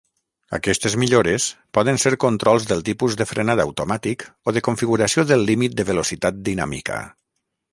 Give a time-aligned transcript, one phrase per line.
[0.57, 1.43] Aquestes millores
[1.77, 6.41] poden ser controls del tipus de frenat automàtic o de configuració de límit de velocitat
[6.49, 6.99] dinàmica.